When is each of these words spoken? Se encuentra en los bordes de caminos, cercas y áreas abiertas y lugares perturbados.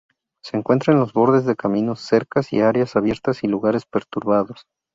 Se 0.43 0.57
encuentra 0.57 0.93
en 0.93 0.99
los 0.99 1.13
bordes 1.13 1.45
de 1.45 1.55
caminos, 1.55 1.99
cercas 2.01 2.51
y 2.53 2.59
áreas 2.59 2.95
abiertas 2.95 3.43
y 3.43 3.47
lugares 3.47 3.85
perturbados. 3.85 4.65